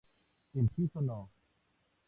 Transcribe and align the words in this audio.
El 0.55 0.67
suizo 0.73 0.99
No. 0.99 1.29